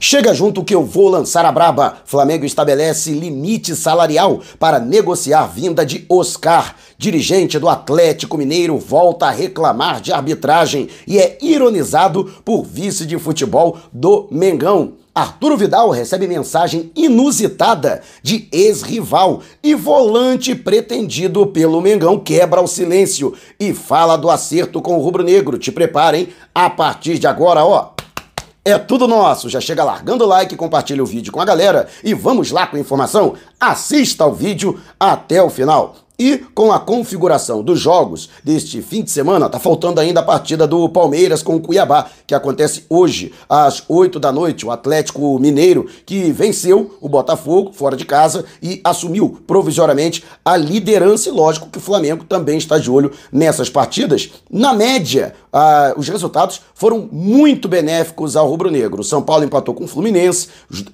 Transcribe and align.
Chega 0.00 0.32
junto 0.32 0.62
que 0.62 0.74
eu 0.74 0.84
vou 0.84 1.08
lançar 1.08 1.44
a 1.44 1.50
braba. 1.50 1.98
Flamengo 2.04 2.44
estabelece 2.44 3.10
limite 3.10 3.74
salarial 3.74 4.40
para 4.56 4.78
negociar 4.78 5.46
vinda 5.48 5.84
de 5.84 6.06
Oscar. 6.08 6.76
Dirigente 6.96 7.58
do 7.58 7.68
Atlético 7.68 8.38
Mineiro 8.38 8.78
volta 8.78 9.26
a 9.26 9.30
reclamar 9.30 10.00
de 10.00 10.12
arbitragem 10.12 10.88
e 11.04 11.18
é 11.18 11.36
ironizado 11.42 12.24
por 12.44 12.62
vice 12.62 13.04
de 13.06 13.18
futebol 13.18 13.76
do 13.92 14.28
Mengão. 14.30 14.92
Arturo 15.12 15.56
Vidal 15.56 15.90
recebe 15.90 16.28
mensagem 16.28 16.92
inusitada 16.94 18.00
de 18.22 18.46
ex-rival 18.52 19.42
e 19.64 19.74
volante 19.74 20.54
pretendido 20.54 21.44
pelo 21.48 21.80
Mengão 21.80 22.20
quebra 22.20 22.60
o 22.60 22.68
silêncio 22.68 23.34
e 23.58 23.74
fala 23.74 24.16
do 24.16 24.30
acerto 24.30 24.80
com 24.80 24.96
o 24.96 25.02
rubro-negro. 25.02 25.58
Te 25.58 25.72
preparem 25.72 26.28
a 26.54 26.70
partir 26.70 27.18
de 27.18 27.26
agora, 27.26 27.64
ó. 27.64 27.97
É 28.68 28.76
tudo 28.76 29.08
nosso. 29.08 29.48
Já 29.48 29.62
chega 29.62 29.82
largando 29.82 30.24
o 30.24 30.26
like, 30.26 30.54
compartilha 30.54 31.02
o 31.02 31.06
vídeo 31.06 31.32
com 31.32 31.40
a 31.40 31.44
galera 31.46 31.88
e 32.04 32.12
vamos 32.12 32.50
lá 32.50 32.66
com 32.66 32.76
a 32.76 32.78
informação. 32.78 33.32
Assista 33.58 34.24
ao 34.24 34.34
vídeo 34.34 34.78
até 35.00 35.42
o 35.42 35.48
final. 35.48 35.96
E 36.20 36.38
com 36.52 36.72
a 36.72 36.80
configuração 36.80 37.62
dos 37.62 37.78
jogos 37.78 38.28
deste 38.42 38.82
fim 38.82 39.04
de 39.04 39.10
semana, 39.10 39.48
tá 39.48 39.60
faltando 39.60 40.00
ainda 40.00 40.18
a 40.18 40.22
partida 40.24 40.66
do 40.66 40.88
Palmeiras 40.88 41.44
com 41.44 41.54
o 41.54 41.60
Cuiabá, 41.60 42.10
que 42.26 42.34
acontece 42.34 42.84
hoje 42.90 43.32
às 43.48 43.84
8 43.88 44.18
da 44.18 44.32
noite. 44.32 44.66
O 44.66 44.70
Atlético 44.72 45.38
Mineiro 45.38 45.88
que 46.04 46.32
venceu 46.32 46.98
o 47.00 47.08
Botafogo 47.08 47.72
fora 47.72 47.96
de 47.96 48.04
casa 48.04 48.44
e 48.60 48.80
assumiu 48.82 49.40
provisoriamente 49.46 50.24
a 50.44 50.56
liderança. 50.56 51.28
E 51.28 51.32
lógico 51.32 51.70
que 51.70 51.78
o 51.78 51.80
Flamengo 51.80 52.24
também 52.24 52.58
está 52.58 52.78
de 52.78 52.90
olho 52.90 53.12
nessas 53.30 53.70
partidas. 53.70 54.28
Na 54.50 54.74
média, 54.74 55.34
ah, 55.52 55.94
os 55.96 56.08
resultados 56.08 56.60
foram 56.74 57.08
muito 57.10 57.68
benéficos 57.68 58.36
ao 58.36 58.48
rubro-negro. 58.48 59.04
São 59.04 59.22
Paulo 59.22 59.44
empatou 59.44 59.74
com 59.74 59.84
o 59.84 59.88
Fluminense, 59.88 60.48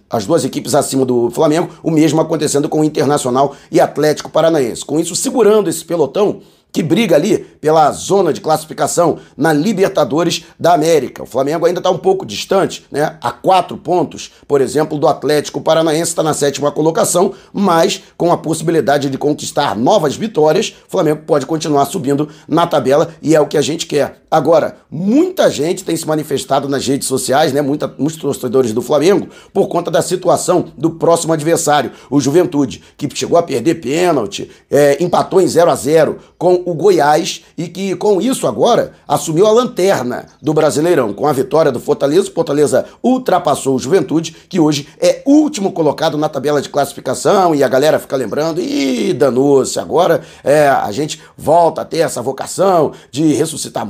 as 0.09 0.27
duas 0.27 0.45
equipes 0.45 0.75
acima 0.75 1.05
do 1.05 1.31
Flamengo, 1.31 1.71
o 1.83 1.91
mesmo 1.91 2.21
acontecendo 2.21 2.69
com 2.69 2.81
o 2.81 2.85
Internacional 2.85 3.55
e 3.71 3.81
Atlético 3.81 4.31
Paranaense. 4.31 4.85
Com 4.85 4.99
isso, 4.99 5.17
segurando 5.17 5.69
esse 5.69 5.85
pelotão 5.85 6.41
que 6.75 6.83
briga 6.83 7.15
ali 7.15 7.39
pela 7.39 7.89
zona 7.93 8.33
de 8.33 8.41
classificação 8.41 9.19
na 9.37 9.53
Libertadores 9.53 10.45
da 10.59 10.75
América. 10.75 11.23
O 11.23 11.27
Flamengo 11.27 11.65
ainda 11.65 11.79
está 11.79 11.89
um 11.89 11.97
pouco 11.97 12.27
distante, 12.27 12.85
né? 12.91 13.17
A 13.23 13.31
quatro 13.31 13.77
pontos, 13.77 14.33
por 14.49 14.61
exemplo, 14.61 14.99
do 14.99 15.07
Atlético 15.07 15.61
Paranaense 15.61 16.11
está 16.11 16.23
na 16.25 16.35
sétima 16.35 16.73
colocação, 16.73 17.33
mas 17.53 18.03
com 18.17 18.33
a 18.33 18.37
possibilidade 18.37 19.09
de 19.09 19.17
conquistar 19.17 19.77
novas 19.77 20.17
vitórias, 20.17 20.75
o 20.89 20.91
Flamengo 20.91 21.23
pode 21.25 21.47
continuar 21.47 21.85
subindo 21.85 22.29
na 22.49 22.67
tabela 22.67 23.15
e 23.23 23.37
é 23.37 23.41
o 23.41 23.47
que 23.47 23.57
a 23.57 23.63
gente 23.63 23.87
quer. 23.87 24.24
Agora, 24.35 24.79
muita 24.91 25.49
gente 25.49 25.85
tem 25.85 25.97
se 25.97 26.05
manifestado 26.09 26.69
nas 26.69 26.85
redes 26.85 27.07
sociais, 27.07 27.53
né? 27.53 27.63
Muita, 27.63 27.87
muitos 27.97 28.17
torcedores 28.17 28.73
do 28.73 28.83
Flamengo, 28.83 29.29
por 29.53 29.69
conta 29.69 29.93
da 29.93 30.03
situação 30.03 30.65
do 30.77 30.91
próximo 30.91 31.33
adversário, 31.33 31.93
o 32.11 32.21
Juventude, 32.21 32.83
que 32.97 33.09
chegou 33.15 33.39
a 33.39 33.45
perder 33.45 33.77
pênalti, 33.77 34.51
é, 34.69 35.01
empatou 35.01 35.41
em 35.41 35.47
0 35.47 35.71
a 35.71 35.77
0 35.77 36.19
com 36.37 36.61
o 36.67 36.75
Goiás 36.75 37.43
e 37.57 37.69
que 37.69 37.95
com 37.95 38.21
isso 38.21 38.49
agora 38.49 38.95
assumiu 39.07 39.47
a 39.47 39.53
lanterna 39.53 40.27
do 40.43 40.53
Brasileirão. 40.53 41.13
Com 41.13 41.29
a 41.29 41.33
vitória 41.33 41.71
do 41.71 41.79
Fortaleza, 41.79 42.29
o 42.29 42.35
Fortaleza 42.35 42.87
ultrapassou 43.05 43.77
o 43.77 43.79
Juventude, 43.79 44.35
que 44.49 44.59
hoje 44.59 44.89
é 45.01 45.23
último 45.25 45.71
colocado 45.71 46.19
na 46.19 46.29
tabela 46.29 46.61
de 46.61 46.71
classificação 46.71 47.55
e 47.55 47.63
a 47.63 47.69
galera 47.69 48.01
fica 48.01 48.17
lembrando, 48.17 48.61
e 48.61 49.13
danou-se, 49.13 49.79
agora 49.79 50.23
é, 50.43 50.67
a 50.67 50.91
gente 50.91 51.23
volta 51.39 51.83
a 51.83 51.85
ter 51.85 51.99
essa 51.99 52.21
vocação 52.21 52.91
de 53.13 53.33
ressuscitar 53.35 53.87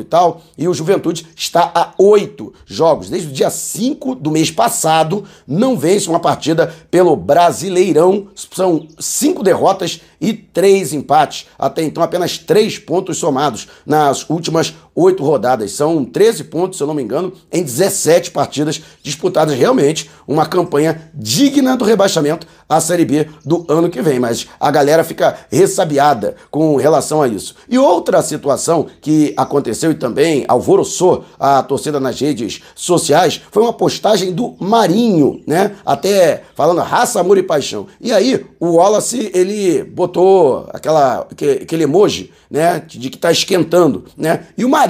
e 0.00 0.04
tal. 0.04 0.42
E 0.56 0.68
o 0.68 0.74
Juventude 0.74 1.26
está 1.36 1.70
a 1.74 1.92
oito 1.98 2.52
jogos, 2.66 3.08
desde 3.08 3.28
o 3.28 3.32
dia 3.32 3.50
5 3.50 4.14
do 4.14 4.30
mês 4.30 4.50
passado, 4.50 5.24
não 5.46 5.76
vence 5.76 6.08
uma 6.08 6.20
partida 6.20 6.74
pelo 6.90 7.16
Brasileirão. 7.16 8.28
São 8.34 8.86
cinco 8.98 9.42
derrotas 9.42 10.00
e 10.20 10.32
três 10.32 10.92
empates. 10.92 11.46
Até 11.58 11.82
então, 11.82 12.02
apenas 12.02 12.38
três 12.38 12.78
pontos 12.78 13.18
somados 13.18 13.68
nas 13.86 14.28
últimas 14.28 14.74
oito 15.00 15.24
rodadas. 15.24 15.72
São 15.72 16.04
13 16.04 16.44
pontos, 16.44 16.76
se 16.76 16.82
eu 16.82 16.86
não 16.86 16.94
me 16.94 17.02
engano, 17.02 17.32
em 17.52 17.62
17 17.62 18.30
partidas 18.30 18.80
disputadas. 19.02 19.56
Realmente 19.56 20.10
uma 20.26 20.46
campanha 20.46 21.10
digna 21.14 21.76
do 21.76 21.84
rebaixamento 21.84 22.46
à 22.68 22.80
Série 22.80 23.04
B 23.04 23.26
do 23.44 23.64
ano 23.68 23.90
que 23.90 24.00
vem. 24.02 24.18
Mas 24.18 24.46
a 24.58 24.70
galera 24.70 25.02
fica 25.02 25.36
ressabiada 25.50 26.36
com 26.50 26.76
relação 26.76 27.22
a 27.22 27.28
isso. 27.28 27.54
E 27.68 27.78
outra 27.78 28.22
situação 28.22 28.86
que 29.00 29.34
aconteceu 29.36 29.90
e 29.90 29.94
também 29.94 30.44
alvoroçou 30.46 31.24
a 31.38 31.62
torcida 31.62 31.98
nas 31.98 32.20
redes 32.20 32.60
sociais 32.74 33.40
foi 33.50 33.62
uma 33.62 33.72
postagem 33.72 34.32
do 34.32 34.54
Marinho, 34.58 35.42
né? 35.46 35.72
Até 35.84 36.42
falando 36.54 36.80
raça, 36.80 37.20
amor 37.20 37.38
e 37.38 37.42
paixão. 37.42 37.86
E 38.00 38.12
aí 38.12 38.44
o 38.58 38.76
Wallace, 38.76 39.30
ele 39.34 39.82
botou 39.82 40.68
aquela, 40.72 41.26
aquele 41.30 41.84
emoji, 41.84 42.30
né? 42.50 42.82
De 42.86 43.10
que 43.10 43.18
tá 43.18 43.32
esquentando, 43.32 44.04
né? 44.16 44.46
E 44.56 44.64
o 44.64 44.68
Marinho, 44.68 44.89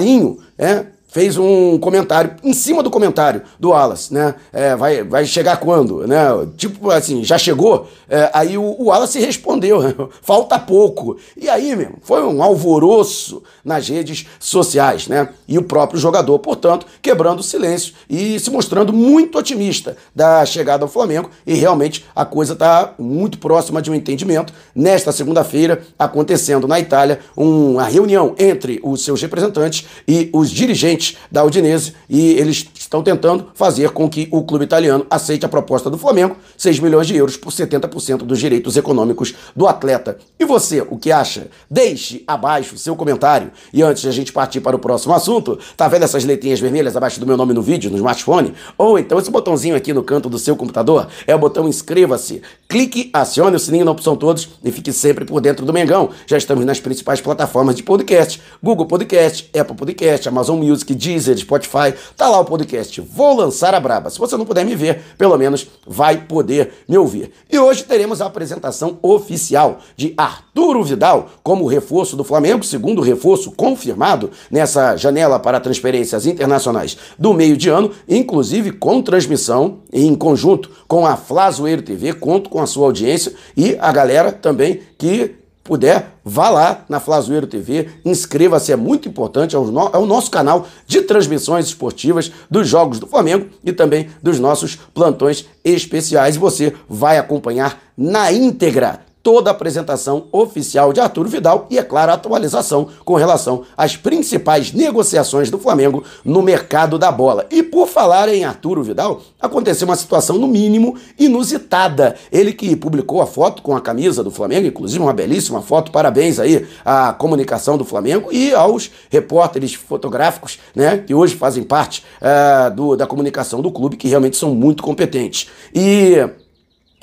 é, 0.57 0.85
fez 1.11 1.37
um 1.37 1.77
comentário 1.77 2.35
em 2.41 2.53
cima 2.53 2.81
do 2.81 2.89
comentário 2.89 3.41
do 3.59 3.69
Wallace, 3.69 4.13
né? 4.13 4.33
É, 4.53 4.77
vai, 4.77 5.03
vai 5.03 5.25
chegar 5.25 5.57
quando, 5.57 6.07
né? 6.07 6.25
Tipo 6.55 6.89
assim, 6.89 7.21
já 7.21 7.37
chegou? 7.37 7.87
É, 8.09 8.29
aí 8.33 8.57
o, 8.57 8.63
o 8.79 8.85
Wallace 8.85 9.19
respondeu, 9.19 9.81
né? 9.81 9.93
falta 10.23 10.57
pouco. 10.57 11.17
E 11.35 11.49
aí, 11.49 11.75
mesmo, 11.75 11.97
foi 12.01 12.23
um 12.23 12.41
alvoroço 12.41 13.43
nas 13.63 13.89
redes 13.89 14.25
sociais, 14.39 15.09
né? 15.09 15.27
E 15.47 15.57
o 15.57 15.63
próprio 15.63 15.99
jogador, 15.99 16.39
portanto, 16.39 16.85
quebrando 17.01 17.39
o 17.39 17.43
silêncio 17.43 17.93
e 18.09 18.39
se 18.39 18.49
mostrando 18.49 18.93
muito 18.93 19.37
otimista 19.37 19.97
da 20.15 20.45
chegada 20.45 20.85
ao 20.85 20.89
Flamengo 20.89 21.29
e 21.45 21.53
realmente 21.55 22.05
a 22.15 22.23
coisa 22.23 22.53
está 22.53 22.93
muito 22.97 23.37
próxima 23.37 23.81
de 23.81 23.91
um 23.91 23.95
entendimento. 23.95 24.53
Nesta 24.73 25.11
segunda-feira, 25.11 25.81
acontecendo 25.99 26.69
na 26.69 26.79
Itália, 26.79 27.19
uma 27.35 27.83
reunião 27.83 28.33
entre 28.39 28.79
os 28.81 29.03
seus 29.03 29.21
representantes 29.21 29.85
e 30.07 30.29
os 30.31 30.49
dirigentes 30.49 31.00
da 31.31 31.43
Udinese 31.43 31.93
e 32.09 32.31
eles 32.33 32.67
estão 32.77 33.01
tentando 33.01 33.47
fazer 33.53 33.91
com 33.91 34.09
que 34.09 34.27
o 34.31 34.43
clube 34.43 34.65
italiano 34.65 35.05
aceite 35.09 35.45
a 35.45 35.49
proposta 35.49 35.89
do 35.89 35.97
Flamengo, 35.97 36.35
6 36.57 36.79
milhões 36.79 37.07
de 37.07 37.15
euros 37.15 37.37
por 37.37 37.51
70% 37.51 38.17
dos 38.17 38.39
direitos 38.39 38.77
econômicos 38.77 39.33
do 39.55 39.67
atleta. 39.67 40.17
E 40.39 40.45
você, 40.45 40.81
o 40.81 40.97
que 40.97 41.11
acha? 41.11 41.47
Deixe 41.69 42.23
abaixo 42.27 42.77
seu 42.77 42.95
comentário. 42.95 43.51
E 43.73 43.81
antes 43.81 44.01
de 44.01 44.09
a 44.09 44.11
gente 44.11 44.31
partir 44.31 44.59
para 44.59 44.75
o 44.75 44.79
próximo 44.79 45.13
assunto, 45.13 45.57
tá 45.77 45.87
vendo 45.87 46.03
essas 46.03 46.23
letrinhas 46.23 46.59
vermelhas 46.59 46.95
abaixo 46.97 47.19
do 47.19 47.25
meu 47.25 47.37
nome 47.37 47.53
no 47.53 47.61
vídeo, 47.61 47.89
no 47.89 47.97
smartphone? 47.97 48.53
Ou 48.77 48.99
então 48.99 49.19
esse 49.19 49.31
botãozinho 49.31 49.75
aqui 49.75 49.93
no 49.93 50.03
canto 50.03 50.29
do 50.29 50.37
seu 50.37 50.55
computador? 50.55 51.07
É 51.25 51.33
o 51.33 51.39
botão 51.39 51.67
inscreva-se. 51.67 52.41
Clique, 52.71 53.09
acione 53.11 53.57
o 53.57 53.59
sininho 53.59 53.83
na 53.83 53.91
opção 53.91 54.15
todos 54.15 54.47
e 54.63 54.71
fique 54.71 54.93
sempre 54.93 55.25
por 55.25 55.41
dentro 55.41 55.65
do 55.65 55.73
Mengão. 55.73 56.11
Já 56.25 56.37
estamos 56.37 56.63
nas 56.63 56.79
principais 56.79 57.19
plataformas 57.19 57.75
de 57.75 57.83
podcast: 57.83 58.41
Google 58.63 58.85
Podcast, 58.85 59.49
Apple 59.53 59.75
Podcast, 59.75 60.29
Amazon 60.29 60.57
Music, 60.57 60.95
Deezer, 60.95 61.37
Spotify, 61.37 61.93
tá 62.15 62.29
lá 62.29 62.39
o 62.39 62.45
podcast. 62.45 63.01
Vou 63.01 63.35
lançar 63.35 63.75
a 63.75 63.79
braba. 63.81 64.09
Se 64.09 64.17
você 64.17 64.37
não 64.37 64.45
puder 64.45 64.63
me 64.63 64.73
ver, 64.73 65.01
pelo 65.17 65.37
menos 65.37 65.67
vai 65.85 66.21
poder 66.21 66.71
me 66.87 66.97
ouvir. 66.97 67.33
E 67.51 67.59
hoje 67.59 67.83
teremos 67.83 68.21
a 68.21 68.27
apresentação 68.27 68.97
oficial 69.01 69.79
de 69.97 70.13
Arturo 70.15 70.81
Vidal 70.81 71.29
como 71.43 71.67
reforço 71.67 72.15
do 72.15 72.23
Flamengo, 72.23 72.63
segundo 72.63 73.01
reforço 73.01 73.51
confirmado 73.51 74.31
nessa 74.49 74.95
janela 74.95 75.37
para 75.37 75.59
transferências 75.59 76.25
internacionais 76.25 76.97
do 77.19 77.33
meio 77.33 77.57
de 77.57 77.67
ano, 77.67 77.91
inclusive 78.07 78.71
com 78.71 79.01
transmissão 79.01 79.79
em 79.91 80.15
conjunto 80.15 80.71
com 80.87 81.05
a 81.05 81.17
Flazoeiro 81.17 81.81
TV. 81.81 82.13
Conto 82.13 82.49
com 82.49 82.60
a 82.61 82.67
sua 82.67 82.85
audiência 82.85 83.33
e 83.55 83.77
a 83.79 83.91
galera 83.91 84.31
também 84.31 84.81
que 84.97 85.35
puder, 85.63 86.15
vá 86.23 86.49
lá 86.49 86.85
na 86.89 86.99
Flazoeiro 86.99 87.45
TV, 87.45 87.87
inscreva-se, 88.03 88.71
é 88.71 88.75
muito 88.75 89.07
importante, 89.07 89.55
é 89.55 89.59
o, 89.59 89.65
no, 89.65 89.89
é 89.93 89.97
o, 89.97 90.05
nosso 90.05 90.31
canal 90.31 90.67
de 90.87 91.01
transmissões 91.03 91.67
esportivas 91.67 92.31
dos 92.49 92.67
jogos 92.67 92.99
do 92.99 93.07
Flamengo 93.07 93.47
e 93.63 93.71
também 93.71 94.09
dos 94.21 94.39
nossos 94.39 94.75
plantões 94.75 95.45
especiais. 95.63 96.35
Você 96.35 96.73
vai 96.89 97.17
acompanhar 97.17 97.81
na 97.95 98.31
íntegra 98.31 99.01
toda 99.23 99.49
a 99.49 99.53
apresentação 99.53 100.27
oficial 100.31 100.91
de 100.91 100.99
Arturo 100.99 101.29
Vidal 101.29 101.67
e, 101.69 101.77
é 101.77 101.83
claro, 101.83 102.11
a 102.11 102.15
atualização 102.15 102.87
com 103.05 103.15
relação 103.15 103.63
às 103.77 103.95
principais 103.95 104.71
negociações 104.71 105.49
do 105.49 105.59
Flamengo 105.59 106.03
no 106.25 106.41
mercado 106.41 106.97
da 106.97 107.11
bola. 107.11 107.45
E 107.51 107.61
por 107.61 107.87
falar 107.87 108.29
em 108.29 108.43
Arturo 108.43 108.83
Vidal, 108.83 109.21
aconteceu 109.39 109.87
uma 109.87 109.95
situação, 109.95 110.37
no 110.37 110.47
mínimo, 110.47 110.95
inusitada. 111.17 112.15
Ele 112.31 112.53
que 112.53 112.75
publicou 112.75 113.21
a 113.21 113.27
foto 113.27 113.61
com 113.61 113.75
a 113.75 113.81
camisa 113.81 114.23
do 114.23 114.31
Flamengo, 114.31 114.67
inclusive 114.67 115.01
uma 115.01 115.13
belíssima 115.13 115.61
foto, 115.61 115.91
parabéns 115.91 116.39
aí 116.39 116.67
à 116.83 117.13
comunicação 117.13 117.77
do 117.77 117.85
Flamengo 117.85 118.29
e 118.31 118.53
aos 118.53 118.91
repórteres 119.09 119.73
fotográficos, 119.73 120.59
né, 120.75 120.97
que 120.97 121.13
hoje 121.13 121.35
fazem 121.35 121.63
parte 121.63 122.03
uh, 122.21 122.73
do, 122.73 122.95
da 122.95 123.05
comunicação 123.05 123.61
do 123.61 123.71
clube, 123.71 123.97
que 123.97 124.07
realmente 124.07 124.37
são 124.37 124.55
muito 124.55 124.81
competentes. 124.81 125.47
E 125.73 126.17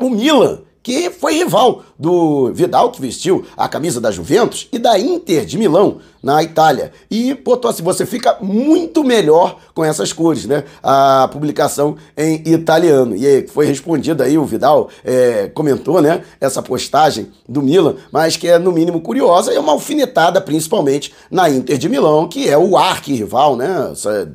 o 0.00 0.10
Milan 0.10 0.62
que 0.88 1.10
foi 1.10 1.34
rival 1.34 1.82
do 1.98 2.52
Vidal, 2.52 2.92
que 2.92 3.00
vestiu 3.00 3.44
a 3.56 3.68
camisa 3.68 4.00
da 4.00 4.10
Juventus, 4.10 4.68
e 4.72 4.78
da 4.78 4.98
Inter 4.98 5.44
de 5.44 5.58
Milão, 5.58 5.98
na 6.22 6.42
Itália. 6.42 6.92
E 7.10 7.34
botou 7.34 7.70
assim: 7.70 7.82
você 7.82 8.06
fica 8.06 8.36
muito 8.40 9.02
melhor 9.02 9.58
com 9.74 9.84
essas 9.84 10.12
cores, 10.12 10.46
né? 10.46 10.64
A 10.82 11.28
publicação 11.32 11.96
em 12.16 12.42
italiano. 12.46 13.16
E 13.16 13.26
aí 13.26 13.48
foi 13.48 13.66
respondida 13.66 14.24
aí, 14.24 14.36
o 14.36 14.44
Vidal 14.44 14.88
é, 15.04 15.50
comentou, 15.54 16.00
né? 16.00 16.22
Essa 16.40 16.62
postagem 16.62 17.28
do 17.48 17.62
Milan, 17.62 17.96
mas 18.12 18.36
que 18.36 18.48
é 18.48 18.58
no 18.58 18.72
mínimo 18.72 19.00
curiosa, 19.00 19.52
é 19.52 19.58
uma 19.58 19.72
alfinetada 19.72 20.40
principalmente 20.40 21.12
na 21.30 21.48
Inter 21.48 21.78
de 21.78 21.88
Milão, 21.88 22.28
que 22.28 22.48
é 22.48 22.58
o 22.58 22.76
arquirrival, 22.76 23.56
né? 23.56 23.92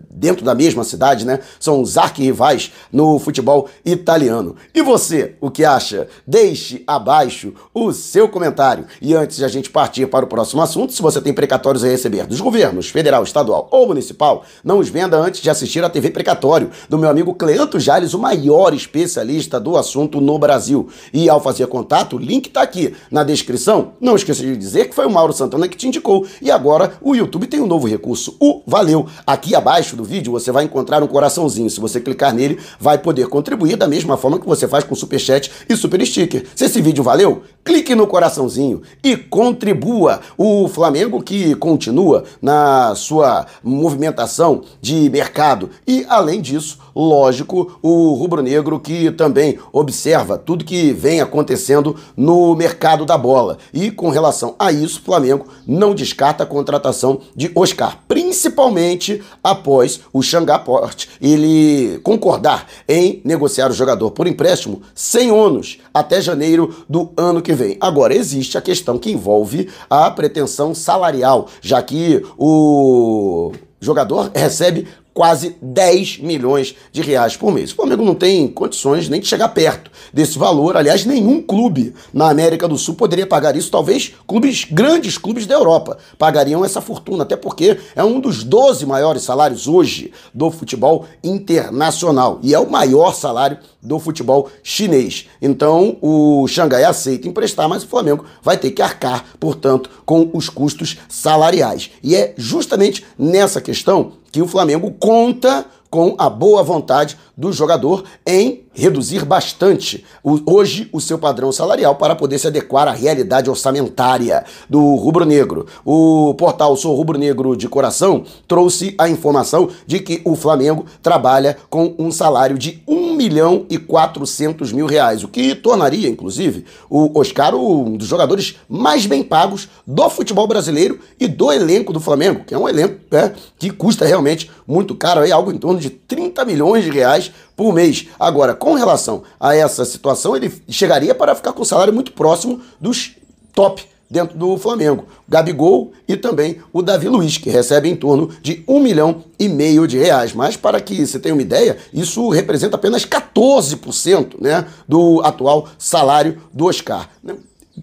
Dentro 0.10 0.44
da 0.44 0.56
mesma 0.56 0.84
cidade, 0.84 1.26
né? 1.26 1.40
São 1.60 1.82
os 1.82 1.98
arquirrivais 1.98 2.72
no 2.92 3.20
futebol 3.20 3.70
italiano. 3.86 4.56
E 4.74 4.82
você, 4.82 5.36
o 5.40 5.52
que 5.52 5.64
acha? 5.64 6.08
Deixe 6.26 6.84
abaixo 6.88 7.53
o 7.74 7.92
seu 7.92 8.28
comentário. 8.28 8.86
E 9.02 9.14
antes 9.14 9.38
de 9.38 9.46
a 9.46 9.48
gente 9.48 9.70
partir 9.70 10.08
para 10.08 10.26
o 10.26 10.28
próximo 10.28 10.62
assunto, 10.62 10.94
se 10.94 11.02
você 11.02 11.22
tem 11.22 11.34
precatórios 11.34 11.84
a 11.84 11.88
receber 11.88 12.26
dos 12.26 12.42
governos 12.42 12.90
federal, 12.90 13.24
estadual 13.24 13.68
ou 13.72 13.88
municipal, 13.88 14.44
não 14.64 14.80
os 14.80 14.90
venda 14.90 15.18
antes 15.18 15.42
de 15.42 15.50
assistir 15.50 15.84
a 15.84 15.90
TV 15.90 16.10
Precatório, 16.10 16.70
do 16.90 16.98
meu 16.98 17.10
amigo 17.10 17.34
Cleanto 17.34 17.80
Jales, 17.80 18.14
o 18.14 18.20
maior 18.20 18.74
especialista 18.74 19.60
do 19.60 19.78
assunto 19.78 20.20
no 20.20 20.38
Brasil. 20.38 20.90
E 21.14 21.30
ao 21.30 21.42
fazer 21.42 21.68
contato, 21.68 22.16
o 22.16 22.20
link 22.20 22.48
está 22.48 22.62
aqui 22.62 22.94
na 23.10 23.24
descrição. 23.24 23.94
Não 24.00 24.16
esqueça 24.16 24.42
de 24.42 24.56
dizer 24.56 24.90
que 24.90 24.96
foi 24.96 25.06
o 25.06 25.10
Mauro 25.10 25.34
Santana 25.34 25.68
que 25.68 25.78
te 25.78 25.88
indicou. 25.88 26.26
E 26.42 26.52
agora 26.52 26.94
o 27.02 27.16
YouTube 27.16 27.48
tem 27.48 27.60
um 27.60 27.68
novo 27.68 27.88
recurso, 27.88 28.36
o 28.40 28.62
Valeu. 28.66 29.08
Aqui 29.26 29.56
abaixo 29.56 29.96
do 29.96 30.04
vídeo 30.04 30.32
você 30.32 30.52
vai 30.52 30.64
encontrar 30.64 31.04
um 31.04 31.08
coraçãozinho. 31.08 31.70
Se 31.70 31.80
você 31.80 32.00
clicar 32.00 32.34
nele, 32.34 32.60
vai 32.80 32.98
poder 32.98 33.28
contribuir 33.28 33.76
da 33.76 33.88
mesma 33.88 34.18
forma 34.18 34.40
que 34.40 34.48
você 34.48 34.68
faz 34.68 34.84
com 34.84 34.96
Super 34.96 35.20
Chat 35.20 35.52
e 35.70 35.76
Super 35.76 36.06
Sticker. 36.06 36.46
Se 36.56 36.66
esse 36.66 36.82
vídeo 36.82 37.04
valeu, 37.04 37.43
clique 37.64 37.96
no 37.96 38.06
coraçãozinho 38.06 38.82
e 39.04 39.16
contribua. 39.16 40.20
O 40.38 40.68
Flamengo 40.68 41.22
que 41.22 41.56
continua 41.56 42.24
na 42.42 42.94
sua 42.96 43.46
movimentação 43.64 44.64
de 44.82 45.10
mercado 45.10 45.70
e, 45.88 46.06
além 46.10 46.42
disso, 46.42 46.80
lógico, 46.96 47.80
o 47.82 48.14
rubro-negro 48.14 48.80
que 48.80 49.12
também 49.12 49.58
observa 49.72 50.38
tudo 50.38 50.66
que 50.66 50.92
vem 50.92 51.22
acontecendo 51.22 51.96
no 52.16 52.56
mercado 52.56 53.06
da 53.06 53.18
bola. 53.18 53.58
E 53.74 53.90
com 53.90 54.10
relação 54.10 54.56
a 54.60 54.72
isso, 54.72 55.00
o 55.00 55.04
Flamengo 55.04 55.48
não 55.66 55.96
descarta 55.96 56.44
a 56.44 56.48
contratação 56.48 57.22
de 57.36 57.52
Oscar, 57.56 58.00
principalmente 58.08 59.22
após 59.44 60.02
o 60.12 60.22
Xangaport 60.22 61.06
ele 61.22 62.00
concordar 62.04 62.68
em 62.88 63.22
negociar 63.24 63.70
o 63.70 63.74
jogador 63.74 64.12
por 64.12 64.28
empréstimo 64.28 64.82
sem 64.94 65.32
ônus 65.32 65.80
até 65.94 66.22
janeiro 66.22 66.76
do 66.90 67.12
ano 67.16 67.33
que 67.42 67.54
vem. 67.54 67.78
Agora, 67.80 68.16
existe 68.16 68.58
a 68.58 68.62
questão 68.62 68.98
que 68.98 69.12
envolve 69.12 69.70
a 69.90 70.10
pretensão 70.12 70.74
salarial, 70.74 71.48
já 71.62 71.82
que 71.82 72.24
o 72.38 73.52
jogador 73.80 74.32
recebe 74.36 74.88
quase 75.14 75.56
10 75.62 76.20
milhões 76.20 76.76
de 76.92 77.02
reais 77.02 77.38
por 77.38 77.52
mês. 77.52 77.72
O 77.72 77.76
Flamengo 77.76 78.04
não 78.04 78.16
tem 78.16 78.48
condições 78.48 79.08
nem 79.08 79.22
de 79.22 79.28
chegar 79.28 79.50
perto 79.50 79.92
desse 80.12 80.40
valor. 80.40 80.76
Aliás, 80.76 81.06
nenhum 81.06 81.42
clube 81.42 81.94
na 82.14 82.30
América 82.30 82.68
do 82.68 82.78
Sul 82.78 82.96
poderia 82.96 83.28
pagar 83.28 83.56
isso. 83.56 83.70
Talvez 83.70 84.14
clubes, 84.26 84.66
grandes 84.70 85.18
clubes 85.18 85.46
da 85.46 85.54
Europa, 85.54 85.98
pagariam 86.18 86.66
essa 86.66 86.82
fortuna, 86.82 87.24
até 87.24 87.36
porque 87.36 87.78
é 87.96 88.04
um 88.04 88.20
dos 88.20 88.44
12 88.44 88.86
maiores 88.86 89.24
salários 89.24 89.68
hoje 89.68 90.12
do 90.34 90.50
futebol 90.50 91.06
internacional 91.24 92.40
e 92.42 92.54
é 92.54 92.60
o 92.60 92.70
maior 92.70 93.14
salário 93.14 93.58
do 93.82 94.00
futebol 94.00 94.50
chinês. 94.64 95.28
Então, 95.42 95.98
o 96.02 96.48
Xangai 96.48 96.84
aceita 96.84 97.28
emprestar, 97.28 97.70
mas 97.70 97.84
o 97.84 97.88
Flamengo 97.88 98.26
vai 98.42 98.58
ter 98.58 98.72
que 98.72 98.82
arcar, 98.82 99.26
portanto, 99.40 99.90
com 100.06 100.30
os 100.34 100.50
custos 100.50 100.98
salariais. 101.08 101.92
E 102.02 102.16
é 102.16 102.34
justamente 102.38 103.06
nessa 103.18 103.62
questão 103.62 104.23
que 104.34 104.42
o 104.42 104.48
Flamengo 104.48 104.92
conta 105.00 105.64
com 105.92 106.16
a 106.18 106.28
boa 106.28 106.64
vontade 106.64 107.16
do 107.36 107.52
jogador 107.52 108.04
em 108.26 108.64
reduzir 108.74 109.24
bastante 109.26 110.04
o, 110.24 110.40
hoje 110.52 110.90
o 110.92 111.00
seu 111.00 111.18
padrão 111.18 111.52
salarial 111.52 111.96
para 111.96 112.16
poder 112.16 112.40
se 112.40 112.48
adequar 112.48 112.88
à 112.88 112.92
realidade 112.92 113.50
orçamentária 113.50 114.44
do 114.70 114.96
rubro-negro. 114.96 115.68
O 115.86 116.34
portal 116.36 116.76
Sou 116.76 116.96
Rubro-Negro 116.96 117.56
de 117.56 117.68
Coração 117.68 118.24
trouxe 118.48 118.96
a 118.98 119.08
informação 119.08 119.70
de 119.86 120.00
que 120.00 120.22
o 120.26 120.36
Flamengo 120.36 120.86
trabalha 121.02 121.58
com 121.70 121.94
um 122.00 122.12
salário 122.12 122.58
de 122.58 122.82
1 122.88 123.16
milhão 123.16 123.66
e 123.70 123.78
400 123.78 124.72
mil 124.72 124.88
reais, 124.88 125.24
o 125.24 125.28
que 125.28 125.54
tornaria, 125.56 126.10
inclusive, 126.10 126.66
o 126.90 127.20
Oscar 127.20 127.56
um 127.56 127.96
dos 127.96 128.08
jogadores 128.08 128.56
mais 128.68 129.06
bem 129.06 129.24
pagos 129.24 129.70
do 129.86 130.10
futebol 130.10 130.48
brasileiro 130.48 131.00
e 131.20 131.28
do 131.28 131.52
elenco 131.52 131.94
do 131.94 132.00
Flamengo, 132.00 132.44
que 132.46 132.54
é 132.54 132.58
um 132.58 132.68
elenco 132.68 133.00
né, 133.12 133.34
que 133.60 133.70
custa 133.70 134.06
realmente 134.06 134.50
muito 134.68 134.96
caro, 134.96 135.22
aí, 135.22 135.32
algo 135.32 135.52
em 135.52 135.58
torno 135.58 135.80
de 135.80 135.90
30 135.90 136.44
milhões 136.46 136.84
de 136.84 136.90
reais 136.90 137.23
por 137.56 137.74
mês. 137.74 138.08
Agora, 138.20 138.54
com 138.54 138.74
relação 138.74 139.24
a 139.40 139.56
essa 139.56 139.86
situação, 139.86 140.36
ele 140.36 140.52
chegaria 140.70 141.14
para 141.14 141.36
ficar 141.36 141.54
com 141.54 141.62
um 141.62 141.66
salário 141.66 141.94
muito 141.94 142.12
próximo 142.14 142.62
dos 142.80 143.12
top 143.54 143.86
dentro 144.14 144.38
do 144.38 144.56
Flamengo. 144.58 145.06
Gabigol 145.28 145.92
e 146.08 146.16
também 146.16 146.60
o 146.72 146.82
Davi 146.84 147.08
Luiz, 147.08 147.38
que 147.38 147.50
recebe 147.50 147.90
em 147.90 147.96
torno 147.96 148.30
de 148.42 148.64
um 148.68 148.80
milhão 148.80 149.24
e 149.40 149.50
meio 149.50 149.88
de 149.88 149.98
reais. 149.98 150.34
Mas 150.34 150.56
para 150.56 150.80
que 150.80 151.06
você 151.06 151.20
tenha 151.20 151.34
uma 151.34 151.42
ideia, 151.42 151.78
isso 151.92 152.30
representa 152.30 152.76
apenas 152.76 153.06
14% 153.06 154.36
né, 154.40 154.66
do 154.88 155.20
atual 155.24 155.68
salário 155.80 156.38
do 156.54 156.66
Oscar. 156.66 157.10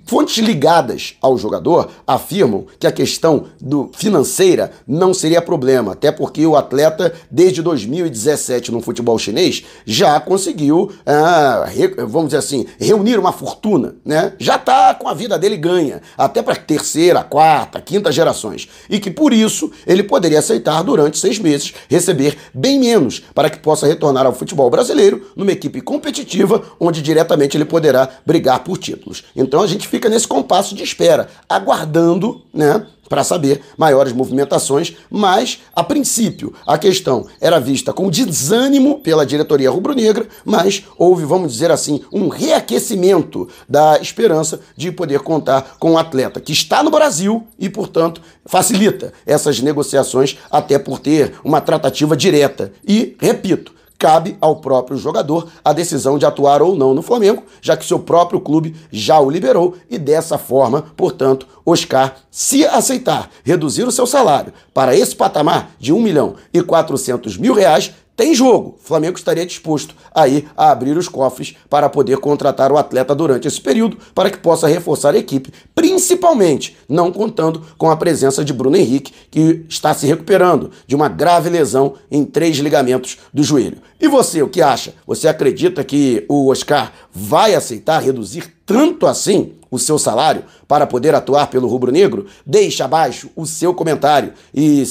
Fontes 0.07 0.39
ligadas 0.39 1.17
ao 1.21 1.37
jogador 1.37 1.91
afirmam 2.07 2.65
que 2.79 2.87
a 2.87 2.93
questão 2.93 3.47
do 3.61 3.91
financeira 3.93 4.71
não 4.87 5.13
seria 5.13 5.43
problema, 5.43 5.93
até 5.93 6.13
porque 6.13 6.47
o 6.47 6.55
atleta, 6.55 7.13
desde 7.29 7.61
2017 7.61 8.71
no 8.71 8.81
futebol 8.81 9.19
chinês, 9.19 9.65
já 9.85 10.21
conseguiu, 10.21 10.93
ah, 11.05 11.67
vamos 12.07 12.27
dizer 12.27 12.39
assim, 12.39 12.67
reunir 12.79 13.19
uma 13.19 13.33
fortuna, 13.33 13.97
né? 14.05 14.33
Já 14.39 14.55
está 14.55 14.95
com 14.95 15.09
a 15.09 15.15
vida 15.15 15.37
dele 15.37 15.57
ganha, 15.57 16.01
até 16.17 16.41
para 16.41 16.55
terceira, 16.55 17.25
quarta, 17.25 17.81
quinta 17.81 18.13
gerações. 18.13 18.69
E 18.89 19.01
que 19.01 19.11
por 19.11 19.33
isso 19.33 19.73
ele 19.85 20.05
poderia 20.05 20.39
aceitar 20.39 20.83
durante 20.83 21.19
seis 21.19 21.39
meses 21.39 21.75
receber 21.89 22.37
bem 22.55 22.79
menos 22.79 23.21
para 23.35 23.51
que 23.51 23.59
possa 23.59 23.89
retornar 23.89 24.25
ao 24.25 24.33
futebol 24.33 24.71
brasileiro 24.71 25.33
numa 25.35 25.51
equipe 25.53 25.81
competitiva 25.81 26.63
onde 26.79 27.03
diretamente 27.03 27.57
ele 27.57 27.65
poderá 27.65 28.09
brigar 28.25 28.63
por 28.63 28.79
títulos. 28.79 29.25
Então 29.35 29.61
a 29.61 29.67
gente 29.67 29.80
gente 29.81 29.89
fica 29.89 30.09
nesse 30.11 30.29
compasso 30.29 30.75
de 30.75 30.85
espera, 30.85 31.29
aguardando, 31.49 32.43
né? 32.53 32.87
Para 33.09 33.25
saber 33.25 33.61
maiores 33.77 34.13
movimentações, 34.13 34.95
mas 35.11 35.59
a 35.75 35.83
princípio 35.83 36.55
a 36.65 36.79
questão 36.79 37.27
era 37.41 37.59
vista 37.59 37.93
com 37.93 38.09
desânimo 38.09 39.01
pela 39.01 39.27
diretoria 39.27 39.69
rubro-negra, 39.69 40.29
mas 40.45 40.85
houve, 40.97 41.25
vamos 41.25 41.53
dizer 41.53 41.73
assim, 41.73 42.05
um 42.13 42.29
reaquecimento 42.29 43.49
da 43.69 43.99
esperança 44.01 44.61
de 44.77 44.93
poder 44.93 45.21
contar 45.21 45.77
com 45.81 45.93
um 45.93 45.99
atleta 45.99 46.41
que 46.41 46.53
está 46.53 46.85
no 46.85 46.91
Brasil 46.91 47.45
e, 47.59 47.69
portanto, 47.69 48.23
facilita 48.47 49.13
essas 49.27 49.61
negociações, 49.61 50.39
até 50.49 50.79
por 50.79 51.01
ter 51.01 51.35
uma 51.43 51.61
tratativa 51.61 52.17
direta. 52.17 52.73
E, 52.87 53.17
repito, 53.19 53.75
cabe 54.01 54.39
ao 54.41 54.57
próprio 54.57 54.97
jogador 54.97 55.47
a 55.63 55.75
decisão 55.75 56.19
de 56.19 56.25
atuar 56.25 56.63
ou 56.63 56.75
não 56.75 56.95
no 56.95 57.03
Flamengo, 57.03 57.45
já 57.61 57.77
que 57.77 57.85
seu 57.85 57.99
próprio 57.99 58.41
clube 58.41 58.75
já 58.91 59.21
o 59.21 59.29
liberou 59.29 59.77
e 59.91 59.99
dessa 59.99 60.39
forma, 60.39 60.87
portanto, 60.97 61.47
Oscar, 61.67 62.17
se 62.31 62.65
aceitar 62.65 63.29
reduzir 63.45 63.85
o 63.85 63.93
seu 63.93 64.07
salário 64.07 64.55
para 64.73 64.97
esse 64.97 65.15
patamar 65.15 65.73
de 65.79 65.93
1 65.93 66.01
milhão 66.01 66.35
e 66.53 66.63
400 66.63 67.37
mil 67.37 67.53
reais, 67.53 67.93
tem 68.21 68.35
jogo. 68.35 68.77
O 68.79 68.87
Flamengo 68.87 69.17
estaria 69.17 69.47
disposto 69.47 69.95
aí 70.15 70.47
a 70.55 70.71
abrir 70.71 70.95
os 70.95 71.09
cofres 71.09 71.57
para 71.71 71.89
poder 71.89 72.19
contratar 72.19 72.71
o 72.71 72.77
atleta 72.77 73.15
durante 73.15 73.49
esse 73.49 73.59
período 73.59 73.97
para 74.15 74.29
que 74.29 74.37
possa 74.37 74.69
reforçar 74.69 75.15
a 75.15 75.19
equipe, 75.19 75.51
principalmente 75.75 76.77
não 76.87 77.11
contando 77.11 77.63
com 77.79 77.91
a 77.91 77.97
presença 77.97 78.45
de 78.45 78.53
Bruno 78.53 78.77
Henrique, 78.77 79.15
que 79.31 79.65
está 79.71 79.95
se 79.95 80.07
recuperando 80.07 80.71
de 80.87 80.95
uma 80.95 81.09
grave 81.09 81.49
lesão 81.49 81.95
em 82.11 82.23
três 82.23 82.59
ligamentos 82.59 83.17
do 83.33 83.43
joelho. 83.43 83.79
E 83.99 84.07
você, 84.07 84.43
o 84.43 84.49
que 84.49 84.61
acha? 84.61 84.93
Você 85.07 85.27
acredita 85.27 85.83
que 85.83 86.27
o 86.29 86.51
Oscar 86.51 86.93
vai 87.11 87.55
aceitar 87.55 88.03
reduzir 88.03 88.53
tanto 88.71 89.05
assim 89.05 89.55
o 89.69 89.81
seu 89.81 89.99
salário 89.99 90.45
para 90.69 90.87
poder 90.87 91.13
atuar 91.13 91.49
pelo 91.49 91.67
rubro-negro? 91.67 92.27
Deixe 92.47 92.85
abaixo 92.85 93.29
o 93.35 93.45
seu 93.45 93.75
comentário 93.75 94.33
e 94.55 94.85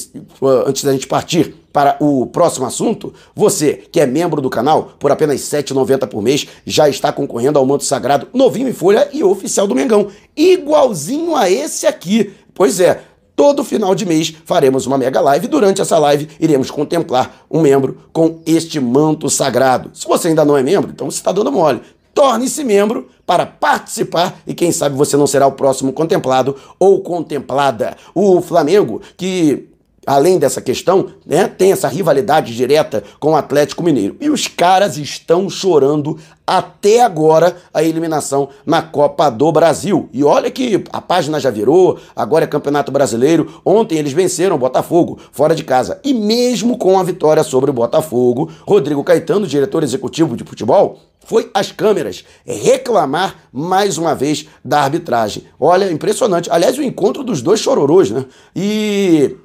antes 0.67 0.83
da 0.83 0.91
gente 0.91 1.07
partir 1.07 1.55
para 1.71 1.95
o 2.01 2.25
próximo 2.25 2.65
assunto, 2.65 3.13
você 3.33 3.81
que 3.89 4.01
é 4.01 4.05
membro 4.05 4.41
do 4.41 4.49
canal 4.49 4.91
por 4.99 5.13
apenas 5.13 5.49
R$ 5.49 5.63
7,90 5.63 6.07
por 6.07 6.21
mês 6.21 6.45
já 6.65 6.89
está 6.89 7.09
concorrendo 7.09 7.57
ao 7.57 7.65
manto 7.65 7.85
sagrado 7.85 8.27
novinho 8.33 8.67
em 8.67 8.73
folha 8.73 9.07
e 9.13 9.23
oficial 9.23 9.65
do 9.65 9.75
Mengão, 9.75 10.09
igualzinho 10.35 11.37
a 11.37 11.49
esse 11.49 11.87
aqui. 11.87 12.33
Pois 12.53 12.81
é, 12.81 13.01
todo 13.33 13.63
final 13.63 13.95
de 13.95 14.05
mês 14.05 14.35
faremos 14.43 14.85
uma 14.85 14.97
mega 14.97 15.21
live. 15.21 15.47
Durante 15.47 15.81
essa 15.81 15.97
live, 15.97 16.27
iremos 16.37 16.69
contemplar 16.69 17.45
um 17.49 17.61
membro 17.61 17.97
com 18.11 18.41
este 18.45 18.77
manto 18.77 19.29
sagrado. 19.29 19.91
Se 19.93 20.05
você 20.05 20.27
ainda 20.27 20.43
não 20.43 20.57
é 20.57 20.63
membro, 20.63 20.91
então 20.91 21.09
você 21.09 21.19
está 21.19 21.31
dando 21.31 21.49
mole 21.49 21.79
torne-se 22.19 22.65
membro 22.65 23.07
para 23.25 23.45
participar 23.45 24.41
e 24.45 24.53
quem 24.53 24.73
sabe 24.73 24.93
você 24.93 25.15
não 25.15 25.25
será 25.25 25.47
o 25.47 25.53
próximo 25.53 25.93
contemplado 25.93 26.53
ou 26.77 27.01
contemplada. 27.01 27.95
O 28.13 28.41
Flamengo, 28.41 29.01
que 29.15 29.69
além 30.09 30.39
dessa 30.39 30.59
questão, 30.59 31.11
né, 31.23 31.47
tem 31.47 31.71
essa 31.71 31.87
rivalidade 31.87 32.55
direta 32.55 33.03
com 33.19 33.33
o 33.33 33.35
Atlético 33.35 33.83
Mineiro. 33.83 34.17
E 34.19 34.27
os 34.27 34.47
caras 34.47 34.97
estão 34.97 35.47
chorando 35.47 36.17
até 36.47 37.03
agora 37.03 37.55
a 37.71 37.83
eliminação 37.83 38.49
na 38.65 38.81
Copa 38.81 39.29
do 39.29 39.51
Brasil. 39.51 40.09
E 40.11 40.23
olha 40.23 40.49
que 40.49 40.83
a 40.91 40.99
página 40.99 41.39
já 41.39 41.51
virou, 41.51 41.99
agora 42.15 42.45
é 42.45 42.47
Campeonato 42.47 42.91
Brasileiro. 42.91 43.61
Ontem 43.63 43.99
eles 43.99 44.11
venceram 44.11 44.55
o 44.55 44.59
Botafogo 44.59 45.19
fora 45.31 45.53
de 45.53 45.63
casa. 45.63 45.99
E 46.03 46.11
mesmo 46.11 46.75
com 46.75 46.97
a 46.97 47.03
vitória 47.03 47.43
sobre 47.43 47.69
o 47.69 47.73
Botafogo, 47.73 48.49
Rodrigo 48.65 49.03
Caetano, 49.03 49.45
diretor 49.45 49.83
executivo 49.83 50.35
de 50.35 50.43
futebol, 50.43 50.97
foi 51.29 51.47
às 51.53 51.71
câmeras 51.71 52.25
reclamar 52.43 53.35
mais 53.53 53.99
uma 53.99 54.15
vez 54.15 54.47
da 54.65 54.81
arbitragem. 54.81 55.43
Olha, 55.59 55.91
impressionante. 55.91 56.49
Aliás, 56.51 56.75
o 56.79 56.81
encontro 56.81 57.23
dos 57.23 57.43
dois 57.43 57.59
chororôs, 57.59 58.09
né? 58.09 58.25
E, 58.55 59.35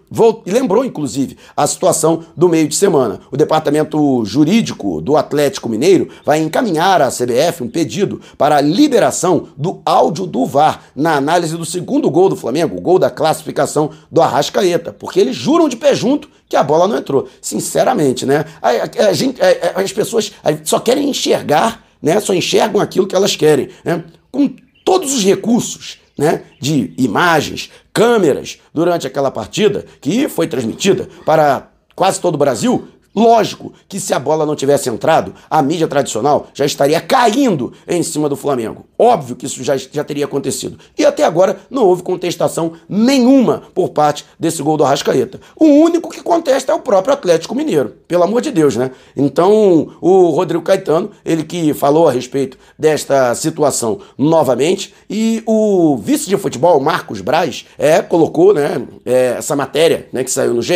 e 0.47 0.50
lembrou, 0.50 0.85
inclusive, 0.85 1.37
a 1.56 1.66
situação 1.66 2.25
do 2.37 2.49
meio 2.49 2.68
de 2.68 2.75
semana. 2.75 3.21
O 3.30 3.37
departamento 3.37 4.25
jurídico 4.25 5.00
do 5.00 5.16
Atlético 5.16 5.68
Mineiro 5.68 6.09
vai 6.25 6.40
encaminhar 6.40 7.02
à 7.02 7.09
CBF 7.09 7.62
um 7.62 7.68
pedido 7.68 8.21
para 8.38 8.56
a 8.56 8.61
liberação 8.61 9.49
do 9.56 9.80
áudio 9.85 10.26
do 10.26 10.47
VAR 10.47 10.83
na 10.94 11.16
análise 11.16 11.56
do 11.56 11.64
segundo 11.64 12.11
gol 12.11 12.28
do 12.28 12.37
Flamengo, 12.37 12.76
o 12.76 12.80
gol 12.80 12.99
da 12.99 13.11
classificação 13.11 13.90
do 14.11 14.23
Arrascaeta, 14.23 14.92
porque 14.92 15.18
eles 15.21 15.35
juram 15.35 15.68
de 15.68 15.76
pé 15.76 15.94
junto 15.94 16.28
que 16.49 16.56
a 16.56 16.62
bola 16.62 16.87
não 16.87 16.97
entrou. 16.97 17.28
Sinceramente, 17.40 18.25
né? 18.25 18.44
A, 18.62 18.71
a, 18.71 19.09
a 19.09 19.12
gente, 19.12 19.40
a, 19.42 19.80
as 19.80 19.92
pessoas 19.92 20.33
só 20.64 20.78
querem 20.78 21.09
enxergar, 21.09 21.85
né? 22.00 22.21
Só 22.21 22.33
enxergam 22.33 22.80
aquilo 22.80 23.06
que 23.06 23.16
elas 23.16 23.35
querem, 23.35 23.71
né? 23.85 24.04
Com 24.30 24.50
todos 24.85 25.14
os 25.14 25.25
recursos, 25.25 25.99
né? 26.18 26.42
De 26.61 26.92
imagens, 26.97 27.71
câmeras 27.92 28.59
durante 28.73 29.06
aquela 29.06 29.30
partida 29.30 29.85
que 30.00 30.28
foi 30.28 30.47
transmitida 30.47 31.09
para 31.25 31.71
quase 31.94 32.21
todo 32.21 32.35
o 32.35 32.38
Brasil, 32.38 32.88
Lógico 33.14 33.73
que 33.88 34.00
se 34.00 34.12
a 34.12 34.18
bola 34.18 34.44
não 34.44 34.56
tivesse 34.56 34.88
entrado, 34.88 35.35
a 35.49 35.62
mídia 35.62 35.87
tradicional 35.87 36.49
já 36.52 36.64
estaria 36.64 37.00
caindo 37.00 37.73
em 37.87 38.02
cima 38.02 38.28
do 38.28 38.35
Flamengo. 38.35 38.87
Óbvio 38.99 39.37
que 39.37 39.47
isso 39.47 39.62
já, 39.62 39.76
já 39.76 40.02
teria 40.02 40.25
acontecido. 40.25 40.78
E 40.99 41.04
até 41.04 41.25
agora 41.25 41.59
não 41.71 41.85
houve 41.85 42.02
contestação 42.02 42.73
nenhuma 42.88 43.62
por 43.73 43.90
parte 43.90 44.25
desse 44.38 44.62
gol 44.62 44.76
do 44.76 44.85
Arrascaeta. 44.85 45.40
O 45.56 45.64
único 45.64 46.11
que 46.11 46.23
contesta 46.23 46.73
é 46.73 46.75
o 46.75 46.80
próprio 46.80 47.14
Atlético 47.14 47.54
Mineiro. 47.54 47.94
Pelo 48.09 48.25
amor 48.25 48.40
de 48.40 48.50
Deus, 48.50 48.75
né? 48.75 48.90
Então, 49.16 49.92
o 50.00 50.30
Rodrigo 50.30 50.64
Caetano, 50.64 51.11
ele 51.25 51.44
que 51.44 51.73
falou 51.73 52.09
a 52.09 52.12
respeito 52.12 52.59
desta 52.76 53.35
situação 53.35 54.00
novamente, 54.18 54.92
e 55.09 55.42
o 55.47 55.97
vice 55.97 56.28
de 56.28 56.37
futebol, 56.37 56.80
Marcos 56.80 57.21
Braz, 57.21 57.66
é, 57.78 58.02
colocou 58.02 58.52
né, 58.52 58.83
é, 59.04 59.37
essa 59.38 59.54
matéria 59.54 60.09
né, 60.12 60.25
que 60.25 60.30
saiu 60.30 60.54
no 60.54 60.62
GE 60.62 60.75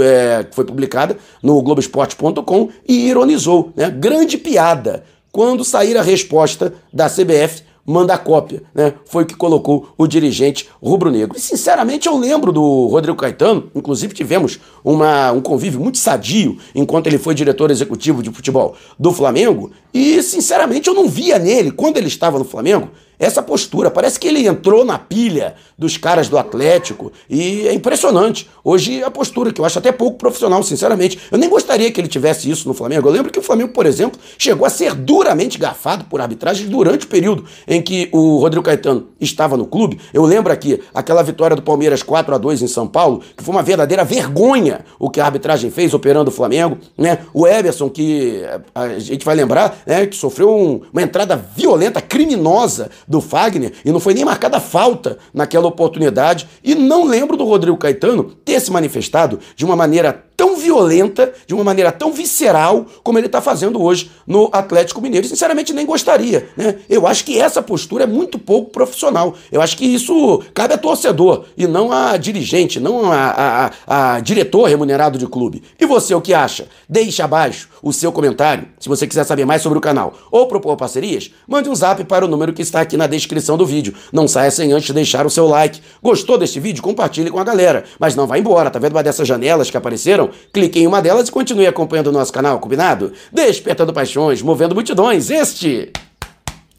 é, 0.00 0.46
foi 0.52 0.64
publicada 0.64 1.16
no 1.42 1.60
Globoesporte.com 1.62 2.68
e 2.88 3.08
ironizou, 3.08 3.72
né? 3.76 3.90
Grande 3.90 4.38
piada. 4.38 5.04
Quando 5.30 5.64
sair 5.64 5.96
a 5.96 6.02
resposta 6.02 6.74
da 6.92 7.08
CBF, 7.08 7.62
manda 7.84 8.16
cópia, 8.16 8.62
né? 8.74 8.94
Foi 9.04 9.24
o 9.24 9.26
que 9.26 9.34
colocou 9.34 9.88
o 9.98 10.06
dirigente 10.06 10.68
rubro-negro. 10.80 11.36
E 11.36 11.40
sinceramente 11.40 12.06
eu 12.06 12.16
lembro 12.16 12.52
do 12.52 12.86
Rodrigo 12.86 13.16
Caetano, 13.16 13.70
inclusive 13.74 14.14
tivemos 14.14 14.60
uma, 14.84 15.32
um 15.32 15.40
convívio 15.40 15.80
muito 15.80 15.98
sadio 15.98 16.58
enquanto 16.74 17.08
ele 17.08 17.18
foi 17.18 17.34
diretor 17.34 17.70
executivo 17.70 18.22
de 18.22 18.30
futebol 18.30 18.76
do 18.98 19.12
Flamengo, 19.12 19.72
e 19.92 20.22
sinceramente 20.22 20.88
eu 20.88 20.94
não 20.94 21.08
via 21.08 21.38
nele, 21.38 21.72
quando 21.72 21.96
ele 21.96 22.08
estava 22.08 22.38
no 22.38 22.44
Flamengo, 22.44 22.90
essa 23.22 23.40
postura. 23.40 23.88
Parece 23.88 24.18
que 24.18 24.26
ele 24.26 24.48
entrou 24.48 24.84
na 24.84 24.98
pilha 24.98 25.54
dos 25.78 25.96
caras 25.96 26.28
do 26.28 26.36
Atlético 26.36 27.12
e 27.30 27.68
é 27.68 27.72
impressionante. 27.72 28.50
Hoje 28.64 29.00
a 29.02 29.12
postura, 29.12 29.52
que 29.52 29.60
eu 29.60 29.64
acho 29.64 29.78
até 29.78 29.92
pouco 29.92 30.18
profissional, 30.18 30.60
sinceramente. 30.64 31.18
Eu 31.30 31.38
nem 31.38 31.48
gostaria 31.48 31.90
que 31.92 32.00
ele 32.00 32.08
tivesse 32.08 32.50
isso 32.50 32.66
no 32.66 32.74
Flamengo. 32.74 33.08
Eu 33.08 33.12
lembro 33.12 33.30
que 33.30 33.38
o 33.38 33.42
Flamengo, 33.42 33.72
por 33.72 33.86
exemplo, 33.86 34.18
chegou 34.36 34.66
a 34.66 34.70
ser 34.70 34.94
duramente 34.94 35.56
gafado 35.56 36.04
por 36.06 36.20
arbitragem 36.20 36.66
durante 36.66 37.06
o 37.06 37.08
período 37.08 37.44
em 37.66 37.80
que 37.80 38.08
o 38.10 38.38
Rodrigo 38.38 38.64
Caetano 38.64 39.06
estava 39.20 39.56
no 39.56 39.66
clube. 39.66 40.00
Eu 40.12 40.24
lembro 40.24 40.52
aqui 40.52 40.80
aquela 40.92 41.22
vitória 41.22 41.54
do 41.54 41.62
Palmeiras 41.62 42.02
4 42.02 42.34
a 42.34 42.38
2 42.38 42.62
em 42.62 42.66
São 42.66 42.88
Paulo, 42.88 43.22
que 43.36 43.44
foi 43.44 43.54
uma 43.54 43.62
verdadeira 43.62 44.04
vergonha 44.04 44.84
o 44.98 45.08
que 45.08 45.20
a 45.20 45.26
arbitragem 45.26 45.70
fez 45.70 45.94
operando 45.94 46.30
o 46.30 46.34
Flamengo, 46.34 46.76
né? 46.98 47.18
O 47.32 47.46
Everson 47.46 47.88
que 47.88 48.42
a 48.74 48.98
gente 48.98 49.24
vai 49.24 49.36
lembrar, 49.36 49.80
né, 49.86 50.06
que 50.06 50.16
sofreu 50.16 50.52
um, 50.52 50.80
uma 50.92 51.02
entrada 51.02 51.36
violenta, 51.36 52.00
criminosa 52.00 52.90
do 53.12 53.20
Fagner 53.20 53.72
e 53.84 53.92
não 53.92 54.00
foi 54.00 54.14
nem 54.14 54.24
marcada 54.24 54.58
falta 54.58 55.18
naquela 55.34 55.68
oportunidade. 55.68 56.48
E 56.64 56.74
não 56.74 57.04
lembro 57.04 57.36
do 57.36 57.44
Rodrigo 57.44 57.76
Caetano 57.76 58.24
ter 58.42 58.58
se 58.58 58.72
manifestado 58.72 59.38
de 59.54 59.66
uma 59.66 59.76
maneira 59.76 60.24
tão 60.42 60.56
violenta, 60.56 61.32
de 61.46 61.54
uma 61.54 61.62
maneira 61.62 61.92
tão 61.92 62.12
visceral, 62.12 62.84
como 63.04 63.16
ele 63.16 63.26
está 63.26 63.40
fazendo 63.40 63.80
hoje 63.80 64.10
no 64.26 64.50
Atlético 64.52 65.00
Mineiro. 65.00 65.24
Sinceramente, 65.24 65.72
nem 65.72 65.86
gostaria. 65.86 66.48
Né? 66.56 66.78
Eu 66.90 67.06
acho 67.06 67.24
que 67.24 67.38
essa 67.38 67.62
postura 67.62 68.02
é 68.02 68.06
muito 68.08 68.40
pouco 68.40 68.72
profissional. 68.72 69.36
Eu 69.52 69.62
acho 69.62 69.76
que 69.76 69.84
isso 69.84 70.42
cabe 70.52 70.74
a 70.74 70.78
torcedor 70.78 71.44
e 71.56 71.68
não 71.68 71.92
a 71.92 72.16
dirigente, 72.16 72.80
não 72.80 73.12
a, 73.12 73.70
a, 73.86 74.14
a 74.16 74.20
diretor 74.20 74.68
remunerado 74.68 75.16
de 75.16 75.28
clube. 75.28 75.62
E 75.78 75.86
você, 75.86 76.12
o 76.12 76.20
que 76.20 76.34
acha? 76.34 76.66
Deixe 76.88 77.22
abaixo 77.22 77.68
o 77.80 77.92
seu 77.92 78.10
comentário. 78.10 78.66
Se 78.80 78.88
você 78.88 79.06
quiser 79.06 79.22
saber 79.22 79.44
mais 79.44 79.62
sobre 79.62 79.78
o 79.78 79.80
canal 79.80 80.12
ou 80.28 80.48
propor 80.48 80.76
parcerias, 80.76 81.30
mande 81.46 81.68
um 81.68 81.74
zap 81.76 82.02
para 82.02 82.24
o 82.24 82.28
número 82.28 82.52
que 82.52 82.62
está 82.62 82.80
aqui 82.80 82.96
na 82.96 83.06
descrição 83.06 83.56
do 83.56 83.64
vídeo. 83.64 83.94
Não 84.12 84.26
saia 84.26 84.50
sem 84.50 84.72
antes 84.72 84.90
deixar 84.90 85.24
o 85.24 85.30
seu 85.30 85.46
like. 85.46 85.80
Gostou 86.02 86.36
deste 86.36 86.58
vídeo? 86.58 86.82
Compartilhe 86.82 87.30
com 87.30 87.38
a 87.38 87.44
galera. 87.44 87.84
Mas 87.96 88.16
não 88.16 88.26
vá 88.26 88.36
embora, 88.36 88.70
tá 88.70 88.80
vendo 88.80 88.96
uma 88.96 89.04
dessas 89.04 89.28
janelas 89.28 89.70
que 89.70 89.76
apareceram? 89.76 90.31
Clique 90.52 90.80
em 90.80 90.86
uma 90.86 91.02
delas 91.02 91.28
e 91.28 91.32
continue 91.32 91.66
acompanhando 91.66 92.08
o 92.08 92.12
nosso 92.12 92.32
canal, 92.32 92.58
combinado? 92.58 93.12
Despertando 93.32 93.92
paixões, 93.92 94.42
movendo 94.42 94.74
multidões. 94.74 95.30
Este 95.30 95.90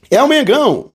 é 0.09 0.21
o 0.21 0.27
Mengão. 0.27 0.91